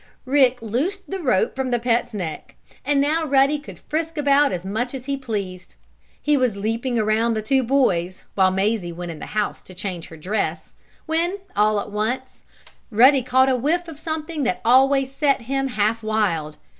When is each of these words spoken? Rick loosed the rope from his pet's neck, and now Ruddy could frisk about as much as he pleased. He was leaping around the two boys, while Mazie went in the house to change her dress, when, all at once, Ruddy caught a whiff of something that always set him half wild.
Rick 0.25 0.63
loosed 0.63 1.11
the 1.11 1.19
rope 1.21 1.55
from 1.55 1.71
his 1.71 1.79
pet's 1.83 2.11
neck, 2.11 2.55
and 2.83 2.99
now 2.99 3.23
Ruddy 3.23 3.59
could 3.59 3.77
frisk 3.77 4.17
about 4.17 4.51
as 4.51 4.65
much 4.65 4.95
as 4.95 5.05
he 5.05 5.15
pleased. 5.15 5.75
He 6.19 6.35
was 6.35 6.57
leaping 6.57 6.97
around 6.97 7.35
the 7.35 7.41
two 7.43 7.61
boys, 7.61 8.23
while 8.33 8.49
Mazie 8.49 8.91
went 8.91 9.11
in 9.11 9.19
the 9.19 9.27
house 9.37 9.61
to 9.61 9.75
change 9.75 10.07
her 10.07 10.17
dress, 10.17 10.73
when, 11.05 11.37
all 11.55 11.79
at 11.79 11.91
once, 11.91 12.45
Ruddy 12.89 13.21
caught 13.21 13.47
a 13.47 13.55
whiff 13.55 13.87
of 13.87 13.99
something 13.99 14.41
that 14.41 14.59
always 14.65 15.11
set 15.11 15.41
him 15.43 15.67
half 15.67 16.01
wild. 16.01 16.57